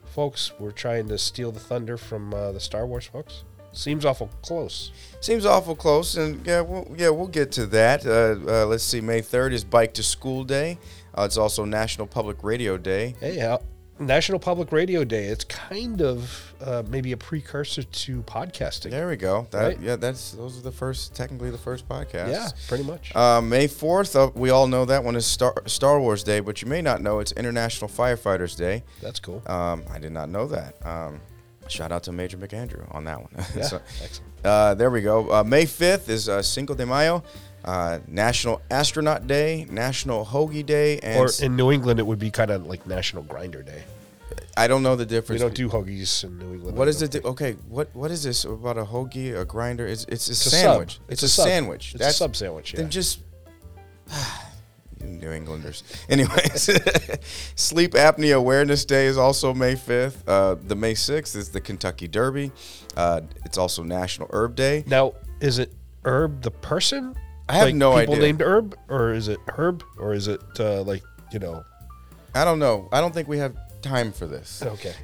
folks 0.06 0.58
were 0.58 0.72
trying 0.72 1.08
to 1.08 1.18
steal 1.18 1.52
the 1.52 1.60
thunder 1.60 1.98
from 1.98 2.32
uh, 2.32 2.52
the 2.52 2.60
Star 2.60 2.86
Wars 2.86 3.04
folks? 3.04 3.44
Seems 3.74 4.04
awful 4.04 4.30
close. 4.42 4.92
seems 5.20 5.44
awful 5.44 5.74
close. 5.76 6.16
And 6.16 6.46
yeah, 6.46 6.60
we'll, 6.60 6.86
yeah, 6.96 7.10
we'll 7.10 7.26
get 7.28 7.52
to 7.52 7.66
that. 7.66 8.06
Uh, 8.06 8.36
uh, 8.50 8.66
let's 8.66 8.84
see. 8.84 9.00
May 9.00 9.20
3rd 9.20 9.52
is 9.52 9.64
Bike 9.64 9.94
to 9.94 10.02
School 10.02 10.44
Day. 10.44 10.78
Uh, 11.16 11.22
it's 11.22 11.36
also 11.36 11.64
National 11.64 12.06
Public 12.06 12.42
Radio 12.42 12.76
Day. 12.76 13.14
Hey, 13.20 13.40
uh, 13.40 13.58
National 14.00 14.40
Public 14.40 14.72
Radio 14.72 15.04
Day. 15.04 15.26
It's 15.26 15.44
kind 15.44 16.02
of 16.02 16.52
uh, 16.60 16.82
maybe 16.88 17.12
a 17.12 17.16
precursor 17.16 17.84
to 17.84 18.22
podcasting. 18.22 18.90
There 18.90 19.06
we 19.08 19.16
go. 19.16 19.46
That, 19.52 19.62
Right. 19.62 19.80
Yeah, 19.80 19.94
that's 19.96 20.32
those 20.32 20.58
are 20.58 20.62
the 20.62 20.72
first, 20.72 21.14
technically 21.14 21.50
the 21.50 21.58
first 21.58 21.88
podcast. 21.88 22.32
Yeah, 22.32 22.48
pretty 22.66 22.82
much. 22.82 23.14
Uh, 23.14 23.40
May 23.40 23.68
4th, 23.68 24.16
uh, 24.16 24.32
we 24.34 24.50
all 24.50 24.66
know 24.66 24.84
that 24.84 25.04
one 25.04 25.14
is 25.14 25.24
Star, 25.26 25.54
Star 25.66 26.00
Wars 26.00 26.24
Day, 26.24 26.40
but 26.40 26.60
you 26.60 26.66
may 26.68 26.82
not 26.82 27.02
know 27.02 27.20
it's 27.20 27.30
International 27.32 27.88
Firefighters 27.88 28.56
Day. 28.56 28.82
That's 29.00 29.20
cool. 29.20 29.42
Um, 29.46 29.84
I 29.88 30.00
did 30.00 30.10
not 30.12 30.28
know 30.28 30.48
that. 30.48 30.74
Um, 30.84 31.20
shout 31.68 31.92
out 31.92 32.02
to 32.04 32.12
Major 32.12 32.36
McAndrew 32.36 32.92
on 32.94 33.04
that 33.04 33.20
one. 33.20 33.30
Yeah, 33.56 33.62
So, 33.64 33.80
excellent. 34.02 34.32
uh, 34.44 34.74
there 34.74 34.90
we 34.90 35.00
go. 35.02 35.30
Uh, 35.32 35.44
May 35.44 35.64
5th 35.64 36.08
is 36.08 36.28
uh, 36.28 36.42
Cinco 36.42 36.74
de 36.74 36.84
Mayo, 36.86 37.22
uh, 37.64 37.98
National 38.06 38.60
Astronaut 38.70 39.26
Day, 39.26 39.66
National 39.70 40.24
Hoagie 40.24 40.64
Day, 40.66 40.98
and 41.00 41.18
Or 41.20 41.30
in 41.42 41.56
New 41.56 41.70
England, 41.72 41.98
it 42.00 42.06
would 42.06 42.18
be 42.18 42.30
kind 42.30 42.50
of 42.50 42.66
like 42.66 42.86
National 42.86 43.22
Grinder 43.22 43.62
Day. 43.62 43.82
I 44.56 44.68
don't 44.68 44.82
know 44.84 44.94
the 44.94 45.06
difference. 45.06 45.42
We 45.42 45.48
don't 45.48 45.54
do 45.54 45.68
hoagies 45.68 46.22
in 46.22 46.38
New 46.38 46.54
England. 46.54 46.76
What 46.78 46.86
is 46.88 47.02
it? 47.02 47.10
think. 47.12 47.24
Okay, 47.24 47.52
what 47.68 47.88
what 47.92 48.10
is 48.12 48.22
this 48.22 48.44
about 48.44 48.78
a 48.78 48.84
hoagie, 48.84 49.36
a 49.36 49.44
grinder? 49.44 49.84
It's 49.86 50.04
it's 50.04 50.28
a 50.28 50.32
It's 50.32 50.50
sandwich. 50.50 50.92
sub. 50.94 51.02
It's, 51.08 51.22
It's 51.22 51.22
a, 51.22 51.26
a 51.26 51.28
sub. 51.28 51.46
sandwich. 51.46 51.94
It's 51.96 52.06
a 52.06 52.12
sub 52.12 52.36
sandwich, 52.36 52.72
Then 52.72 52.88
just 52.90 53.18
New 55.04 55.30
Englanders. 55.30 55.82
Anyways, 56.08 56.62
Sleep 57.56 57.92
Apnea 57.92 58.36
Awareness 58.36 58.84
Day 58.84 59.06
is 59.06 59.16
also 59.16 59.54
May 59.54 59.74
5th. 59.74 60.16
Uh, 60.26 60.56
the 60.66 60.74
May 60.74 60.94
6th 60.94 61.36
is 61.36 61.50
the 61.50 61.60
Kentucky 61.60 62.08
Derby. 62.08 62.50
Uh, 62.96 63.20
it's 63.44 63.58
also 63.58 63.82
National 63.82 64.28
Herb 64.32 64.54
Day. 64.56 64.84
Now, 64.86 65.14
is 65.40 65.58
it 65.58 65.72
Herb 66.04 66.42
the 66.42 66.50
person? 66.50 67.14
I 67.48 67.54
have 67.56 67.66
like 67.66 67.74
no 67.74 67.98
people 67.98 68.14
idea. 68.14 68.26
named 68.26 68.40
Herb, 68.42 68.76
or 68.88 69.12
is 69.12 69.28
it 69.28 69.38
Herb, 69.48 69.82
or 69.98 70.14
is 70.14 70.28
it 70.28 70.40
uh, 70.58 70.82
like 70.82 71.02
you 71.32 71.38
know? 71.38 71.62
I 72.34 72.44
don't 72.44 72.58
know. 72.58 72.88
I 72.92 73.00
don't 73.00 73.12
think 73.12 73.28
we 73.28 73.38
have 73.38 73.54
time 73.82 74.12
for 74.12 74.26
this. 74.26 74.62
Okay. 74.62 74.94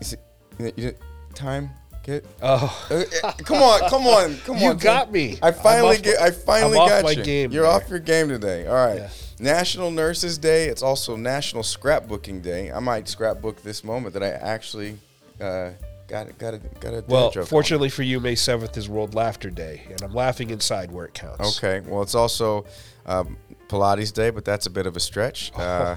Is 0.00 0.12
it, 0.14 0.20
you, 0.58 0.72
you, 0.76 0.94
time? 1.34 1.70
Get. 2.02 2.26
Oh, 2.42 2.86
Uh, 2.90 3.04
uh, 3.22 3.32
come 3.44 3.62
on, 3.62 3.88
come 3.88 4.06
on, 4.06 4.36
come 4.44 4.56
You 4.60 4.68
on. 4.70 4.76
You 4.76 4.82
got 4.82 5.10
me. 5.12 5.38
I 5.40 5.52
finally 5.52 5.96
get. 5.98 6.20
I 6.20 6.32
finally 6.32 6.78
I'm 6.78 6.88
got 6.88 7.04
my 7.04 7.12
you. 7.12 7.22
game 7.24 7.50
You're 7.52 7.66
off 7.66 7.88
your 7.88 7.98
game 8.00 8.28
today. 8.28 8.66
All 8.66 8.74
right. 8.74 8.96
Yeah. 8.96 9.08
National 9.38 9.90
Nurses 9.90 10.38
Day. 10.38 10.66
It's 10.68 10.82
also 10.82 11.16
National 11.16 11.62
Scrapbooking 11.62 12.42
Day. 12.42 12.70
I 12.70 12.80
might 12.80 13.08
scrapbook 13.08 13.62
this 13.62 13.82
moment 13.84 14.14
that 14.14 14.22
I 14.22 14.30
actually 14.30 14.98
uh, 15.40 15.70
got 16.08 16.36
got 16.38 16.54
a 16.54 16.58
got 16.80 16.94
a 16.94 17.04
well, 17.08 17.30
joke 17.30 17.42
on. 17.42 17.46
fortunately 17.46 17.88
for 17.88 18.02
you, 18.02 18.20
May 18.20 18.34
seventh 18.34 18.76
is 18.76 18.88
World 18.88 19.14
Laughter 19.14 19.50
Day, 19.50 19.82
and 19.90 20.00
I'm 20.02 20.14
laughing 20.14 20.50
inside 20.50 20.90
where 20.92 21.06
it 21.06 21.14
counts. 21.14 21.58
Okay. 21.58 21.80
Well, 21.86 22.02
it's 22.02 22.14
also 22.14 22.64
um, 23.06 23.36
Pilates 23.68 24.12
Day, 24.12 24.30
but 24.30 24.44
that's 24.44 24.66
a 24.66 24.70
bit 24.70 24.86
of 24.86 24.96
a 24.96 25.00
stretch. 25.00 25.52
Uh, 25.64 25.96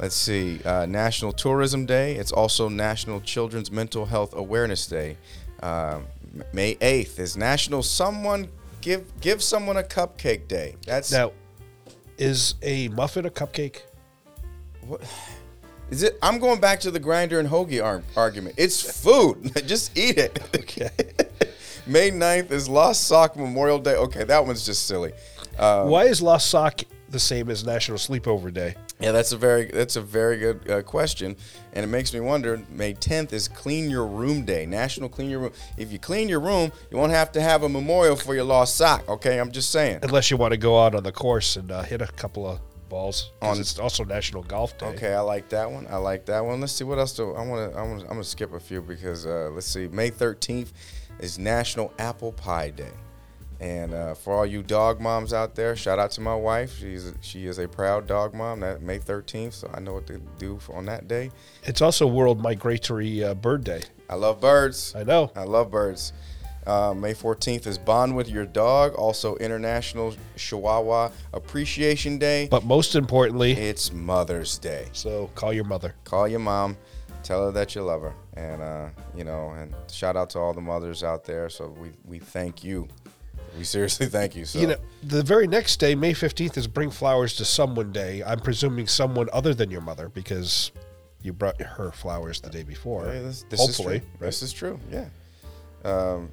let's 0.00 0.14
see. 0.16 0.60
Uh, 0.64 0.84
National 0.86 1.32
Tourism 1.32 1.86
Day. 1.86 2.16
It's 2.16 2.32
also 2.32 2.68
National 2.68 3.20
Children's 3.20 3.70
Mental 3.70 4.06
Health 4.06 4.34
Awareness 4.34 4.86
Day. 4.86 5.16
Um, 5.62 6.06
M- 6.34 6.44
May 6.52 6.74
8th 6.76 7.18
is 7.18 7.36
National 7.36 7.82
Someone 7.82 8.48
Give 8.80 9.04
Give 9.20 9.42
Someone 9.42 9.76
a 9.76 9.82
Cupcake 9.82 10.48
Day. 10.48 10.74
That's 10.86 11.10
Now, 11.12 11.32
is 12.18 12.54
a 12.62 12.88
muffin 12.88 13.26
a 13.26 13.30
cupcake? 13.30 13.82
what, 14.86 15.00
Is 15.90 16.02
it? 16.02 16.18
I'm 16.22 16.38
going 16.38 16.60
back 16.60 16.80
to 16.80 16.90
the 16.90 17.00
grinder 17.00 17.38
and 17.38 17.48
hoagie 17.48 17.82
ar- 17.84 18.02
argument. 18.16 18.56
It's 18.58 19.00
food. 19.02 19.52
just 19.66 19.96
eat 19.96 20.18
it. 20.18 20.40
Okay. 20.54 20.90
May 21.86 22.10
9th 22.10 22.50
is 22.50 22.68
Lost 22.68 23.04
Sock 23.06 23.36
Memorial 23.36 23.78
Day. 23.78 23.94
Okay, 23.94 24.24
that 24.24 24.44
one's 24.44 24.66
just 24.66 24.86
silly. 24.86 25.12
Uh, 25.56 25.86
Why 25.86 26.04
is 26.04 26.20
Lost 26.20 26.50
Sock 26.50 26.80
the 27.10 27.20
same 27.20 27.48
as 27.48 27.64
National 27.64 27.98
Sleepover 27.98 28.52
Day? 28.52 28.74
Yeah, 28.98 29.12
that's 29.12 29.32
a 29.32 29.36
very 29.36 29.66
that's 29.66 29.96
a 29.96 30.00
very 30.00 30.38
good 30.38 30.70
uh, 30.70 30.82
question, 30.82 31.36
and 31.74 31.84
it 31.84 31.88
makes 31.88 32.14
me 32.14 32.20
wonder. 32.20 32.62
May 32.70 32.94
10th 32.94 33.32
is 33.32 33.46
Clean 33.46 33.90
Your 33.90 34.06
Room 34.06 34.44
Day, 34.46 34.64
National 34.64 35.08
Clean 35.10 35.28
Your 35.28 35.40
Room. 35.40 35.52
If 35.76 35.92
you 35.92 35.98
clean 35.98 36.28
your 36.30 36.40
room, 36.40 36.72
you 36.90 36.96
won't 36.96 37.12
have 37.12 37.30
to 37.32 37.40
have 37.42 37.62
a 37.62 37.68
memorial 37.68 38.16
for 38.16 38.34
your 38.34 38.44
lost 38.44 38.76
sock. 38.76 39.06
Okay, 39.08 39.38
I'm 39.38 39.52
just 39.52 39.70
saying. 39.70 39.98
Unless 40.02 40.30
you 40.30 40.38
want 40.38 40.52
to 40.52 40.56
go 40.56 40.82
out 40.82 40.94
on 40.94 41.02
the 41.02 41.12
course 41.12 41.56
and 41.56 41.70
uh, 41.70 41.82
hit 41.82 42.00
a 42.00 42.06
couple 42.06 42.48
of 42.48 42.58
balls. 42.88 43.32
On- 43.42 43.58
it's 43.58 43.78
also 43.78 44.02
National 44.04 44.42
Golf 44.42 44.78
Day. 44.78 44.86
Okay, 44.86 45.12
I 45.12 45.20
like 45.20 45.48
that 45.50 45.70
one. 45.70 45.86
I 45.90 45.96
like 45.96 46.24
that 46.26 46.42
one. 46.42 46.60
Let's 46.60 46.72
see 46.72 46.84
what 46.84 46.98
else 46.98 47.12
do 47.14 47.34
I 47.34 47.44
want 47.46 47.72
to. 47.72 47.78
I 47.78 47.82
want. 47.82 48.02
I'm 48.02 48.08
gonna 48.08 48.24
skip 48.24 48.54
a 48.54 48.60
few 48.60 48.80
because 48.80 49.26
uh, 49.26 49.50
let's 49.52 49.66
see. 49.66 49.88
May 49.88 50.10
13th 50.10 50.72
is 51.20 51.38
National 51.38 51.92
Apple 51.98 52.32
Pie 52.32 52.70
Day, 52.70 52.90
and 53.60 53.94
uh, 53.94 54.14
for 54.14 54.34
all 54.34 54.46
you 54.46 54.62
dog 54.62 55.00
moms 55.00 55.32
out 55.32 55.54
there, 55.54 55.74
shout 55.76 55.98
out 55.98 56.10
to 56.12 56.20
my 56.20 56.34
wife. 56.34 56.78
She's 56.78 57.12
she 57.20 57.46
is 57.46 57.58
a 57.58 57.66
proud 57.66 58.06
dog 58.06 58.34
mom. 58.34 58.60
That 58.60 58.82
May 58.82 58.98
13th, 58.98 59.54
so 59.54 59.70
I 59.72 59.80
know 59.80 59.94
what 59.94 60.06
to 60.08 60.18
do 60.38 60.58
for, 60.58 60.76
on 60.76 60.84
that 60.86 61.08
day. 61.08 61.30
It's 61.64 61.80
also 61.80 62.06
World 62.06 62.40
Migratory 62.40 63.24
uh, 63.24 63.34
Bird 63.34 63.64
Day. 63.64 63.82
I 64.10 64.14
love 64.14 64.40
birds. 64.40 64.94
I 64.94 65.02
know. 65.04 65.30
I 65.34 65.44
love 65.44 65.70
birds. 65.70 66.12
Uh, 66.66 66.92
May 66.92 67.14
14th 67.14 67.66
is 67.68 67.78
Bond 67.78 68.16
with 68.16 68.28
Your 68.28 68.44
Dog, 68.44 68.92
also 68.94 69.36
International 69.36 70.12
Chihuahua 70.36 71.10
Appreciation 71.32 72.18
Day. 72.18 72.48
But 72.50 72.64
most 72.64 72.96
importantly, 72.96 73.52
It's 73.52 73.92
Mother's 73.92 74.58
Day. 74.58 74.88
so 74.92 75.30
call 75.36 75.52
your 75.52 75.62
mother. 75.64 75.94
Call 76.02 76.26
your 76.26 76.40
mom, 76.40 76.76
tell 77.22 77.46
her 77.46 77.52
that 77.52 77.76
you 77.76 77.82
love 77.82 78.02
her, 78.02 78.14
and 78.34 78.60
uh, 78.60 78.88
you 79.16 79.22
know, 79.22 79.50
and 79.50 79.72
shout 79.90 80.16
out 80.16 80.30
to 80.30 80.40
all 80.40 80.52
the 80.52 80.60
mothers 80.60 81.04
out 81.04 81.24
there. 81.24 81.48
So 81.48 81.68
we 81.80 81.90
we 82.04 82.18
thank 82.18 82.64
you. 82.64 82.88
We 83.56 83.64
seriously 83.64 84.06
thank 84.18 84.36
you. 84.36 84.44
So 84.44 84.58
You 84.58 84.66
know, 84.68 84.76
the 85.02 85.22
very 85.22 85.46
next 85.46 85.78
day, 85.78 85.94
May 85.94 86.12
15th, 86.12 86.56
is 86.56 86.66
Bring 86.66 86.90
Flowers 86.90 87.36
to 87.36 87.44
Someone 87.44 87.92
Day. 87.92 88.22
I'm 88.24 88.40
presuming 88.40 88.86
someone 88.86 89.28
other 89.32 89.54
than 89.54 89.70
your 89.70 89.80
mother 89.80 90.08
because 90.08 90.72
you 91.22 91.32
brought 91.32 91.60
her 91.60 91.90
flowers 91.92 92.40
the 92.40 92.50
day 92.50 92.62
before. 92.62 93.06
Hey, 93.06 93.20
this, 93.20 93.44
this 93.48 93.60
Hopefully. 93.60 93.96
is 93.96 94.02
true. 94.02 94.10
This 94.26 94.42
is 94.42 94.52
true. 94.52 94.80
Yeah. 94.90 95.06
Um, 95.84 96.30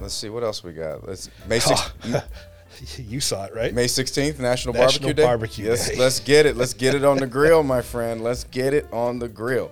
let's 0.00 0.14
see 0.14 0.28
what 0.30 0.42
else 0.42 0.62
we 0.62 0.72
got. 0.72 1.06
Let's 1.06 1.28
May 1.48 1.58
6th. 1.60 2.24
you 2.98 3.20
saw 3.20 3.44
it, 3.46 3.54
right? 3.54 3.74
May 3.74 3.86
16th, 3.86 4.38
National, 4.38 4.74
National 4.74 4.74
Barbecue 4.74 5.12
Day. 5.14 5.22
Barbecue 5.22 5.66
yes, 5.66 5.88
Day. 5.90 5.96
let's 5.96 6.20
get 6.20 6.46
it. 6.46 6.56
Let's 6.56 6.74
get 6.74 6.94
it 6.94 7.04
on 7.04 7.18
the 7.18 7.26
grill, 7.38 7.62
my 7.62 7.82
friend. 7.82 8.22
Let's 8.22 8.44
get 8.44 8.72
it 8.74 8.86
on 8.92 9.18
the 9.18 9.28
grill. 9.28 9.70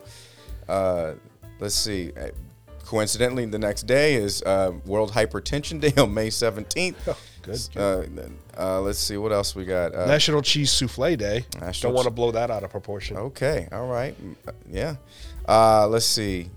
Uh, 0.68 1.12
let's 1.60 1.74
see. 1.74 2.12
Coincidentally, 2.88 3.44
the 3.44 3.58
next 3.58 3.82
day 3.82 4.14
is 4.14 4.42
uh, 4.44 4.72
World 4.86 5.12
Hypertension 5.12 5.78
Day 5.78 5.92
on 6.02 6.14
May 6.14 6.28
17th. 6.28 6.94
Oh, 7.06 7.18
good, 7.42 7.68
Uh, 7.76 8.58
uh, 8.58 8.80
let's 8.80 8.98
see 8.98 9.18
what 9.18 9.30
else 9.30 9.54
we 9.54 9.66
got. 9.66 9.94
Uh, 9.94 10.06
National 10.06 10.40
Cheese 10.40 10.70
Souffle 10.70 11.14
Day. 11.18 11.44
National 11.60 11.90
Don't 11.90 11.96
want 11.96 12.06
to 12.06 12.10
blow 12.10 12.30
that 12.30 12.50
out 12.50 12.64
of 12.64 12.70
proportion. 12.70 13.18
Okay, 13.18 13.68
all 13.72 13.88
right, 13.88 14.16
uh, 14.46 14.52
yeah. 14.70 14.96
Uh, 15.46 15.86
let's 15.86 16.06
see. 16.06 16.48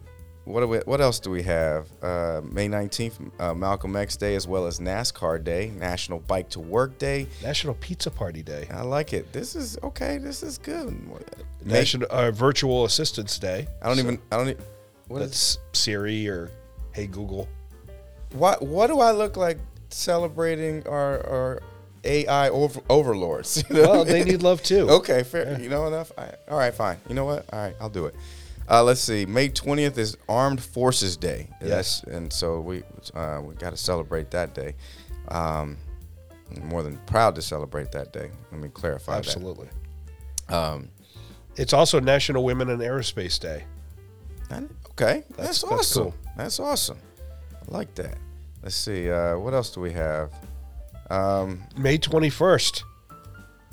What 0.46 0.62
do 0.62 0.68
we, 0.70 0.78
What 0.80 1.02
else 1.02 1.20
do 1.20 1.32
we 1.32 1.44
have? 1.44 1.88
Uh, 2.02 2.40
May 2.50 2.70
19th, 2.70 3.32
uh, 3.38 3.54
Malcolm 3.54 3.98
X 3.98 4.16
Day, 4.16 4.36
as 4.36 4.48
well 4.48 4.68
as 4.68 4.80
NASCAR 4.80 5.44
Day, 5.44 5.70
National 5.78 6.20
Bike 6.20 6.48
to 6.52 6.62
Work 6.62 6.98
Day. 6.98 7.28
National 7.44 7.74
Pizza 7.76 8.10
Party 8.10 8.42
Day. 8.42 8.70
I 8.72 8.84
like 8.84 9.12
it. 9.12 9.34
This 9.34 9.54
is 9.54 9.78
okay. 9.84 10.18
This 10.18 10.44
is 10.44 10.58
good. 10.58 10.98
National 11.66 12.08
uh, 12.10 12.32
Virtual 12.32 12.86
Assistance 12.86 13.38
Day. 13.38 13.68
I 13.82 13.90
don't 13.90 14.00
even. 14.00 14.18
I 14.32 14.38
don't. 14.38 14.58
What 15.12 15.22
is? 15.22 15.30
That's 15.30 15.58
Siri 15.80 16.28
or 16.28 16.50
Hey 16.94 17.08
Google. 17.08 17.48
What 18.34 18.62
What 18.62 18.88
do 18.88 19.00
I 19.00 19.12
look 19.12 19.38
like 19.38 19.60
celebrating 19.90 20.88
our 20.88 21.26
our 21.28 21.62
AI 22.04 22.50
over, 22.50 22.82
overlords? 22.90 23.64
You 23.70 23.76
know 23.76 23.82
Well, 23.90 24.06
they 24.06 24.24
need 24.24 24.42
love 24.44 24.64
too. 24.64 24.90
Okay, 25.00 25.24
fair. 25.24 25.60
You 25.62 25.70
know 25.70 25.88
enough. 25.88 26.12
All 26.18 26.24
right, 26.26 26.36
all 26.50 26.58
right, 26.58 26.74
fine. 26.74 26.98
You 27.08 27.16
know 27.16 27.26
what? 27.26 27.46
All 27.54 27.60
right, 27.60 27.76
I'll 27.80 27.90
do 27.90 28.06
it. 28.08 28.16
Uh, 28.70 28.84
let's 28.84 29.02
see. 29.02 29.26
May 29.26 29.50
twentieth 29.50 29.98
is 29.98 30.16
Armed 30.30 30.62
Forces 30.64 31.18
Day. 31.18 31.48
Yes. 31.62 32.04
and 32.04 32.32
so 32.32 32.62
we 32.62 32.84
uh, 33.14 33.42
we 33.44 33.54
got 33.56 33.72
to 33.72 33.78
celebrate 33.78 34.32
that 34.32 34.54
day. 34.56 34.76
Um, 35.28 35.78
more 36.64 36.84
than 36.84 36.98
proud 37.06 37.36
to 37.36 37.42
celebrate 37.42 37.92
that 37.94 38.12
day. 38.14 38.30
Let 38.52 38.62
me 38.62 38.70
clarify 38.70 39.18
Absolutely. 39.18 39.68
that. 40.48 40.56
Um, 40.56 40.90
It's 41.58 41.74
also 41.74 42.00
National 42.00 42.44
Women 42.44 42.70
in 42.70 42.80
Aerospace 42.80 43.40
Day. 43.40 43.64
and- 44.50 44.70
okay, 45.02 45.24
that's, 45.30 45.38
That's- 45.38 45.62
that's 45.62 45.64
awesome. 45.64 46.04
cool. 46.04 46.16
That's 46.38 46.60
awesome. 46.60 46.98
I 47.54 47.72
like 47.72 47.94
that. 47.96 48.18
Let's 48.64 48.76
see. 48.76 49.10
Uh, 49.10 49.38
what 49.38 49.54
else 49.54 49.72
do 49.72 49.82
we 49.82 49.92
have? 49.94 50.32
Um, 51.10 51.64
May 51.78 51.98
21st, 51.98 52.84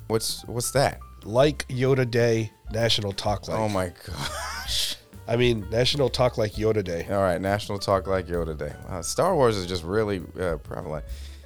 what's 0.08 0.44
what's 0.46 0.70
that? 0.72 0.98
Like 1.24 1.66
Yoda 1.68 2.10
Day, 2.10 2.50
National 2.72 3.12
Talk 3.12 3.48
Like. 3.48 3.58
Oh 3.58 3.68
my 3.68 3.92
gosh. 4.06 4.96
I 5.28 5.36
mean, 5.36 5.66
National 5.70 6.08
Talk 6.08 6.38
Like 6.38 6.52
Yoda 6.54 6.82
Day. 6.82 7.06
All 7.10 7.18
right, 7.20 7.40
National 7.40 7.78
Talk 7.78 8.06
Like 8.06 8.26
Yoda 8.26 8.56
Day. 8.56 8.72
Wow, 8.88 9.02
Star 9.02 9.34
Wars 9.34 9.56
is 9.56 9.66
just 9.66 9.84
really 9.84 10.22
uh, 10.40 10.56
prevalent. 10.56 11.04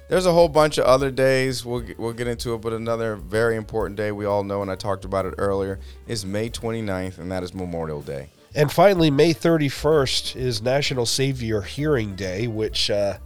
There's 0.09 0.25
a 0.25 0.31
whole 0.31 0.49
bunch 0.49 0.77
of 0.77 0.85
other 0.85 1.11
days. 1.11 1.65
We'll 1.65 1.83
we'll 1.97 2.13
get 2.13 2.27
into 2.27 2.53
it, 2.55 2.61
but 2.61 2.73
another 2.73 3.15
very 3.17 3.55
important 3.55 3.97
day 3.97 4.11
we 4.11 4.25
all 4.25 4.43
know, 4.43 4.61
and 4.61 4.71
I 4.71 4.75
talked 4.75 5.05
about 5.05 5.25
it 5.25 5.35
earlier, 5.37 5.79
is 6.07 6.25
May 6.25 6.49
29th, 6.49 7.17
and 7.19 7.31
that 7.31 7.43
is 7.43 7.53
Memorial 7.53 8.01
Day. 8.01 8.29
And 8.55 8.71
finally, 8.71 9.09
May 9.09 9.33
31st 9.33 10.35
is 10.35 10.61
National 10.61 11.05
Save 11.05 11.41
Your 11.41 11.63
Hearing 11.63 12.15
Day, 12.15 12.47
which 12.47 12.91
uh, 12.91 13.17